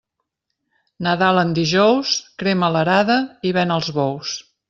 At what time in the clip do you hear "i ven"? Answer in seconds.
3.51-3.77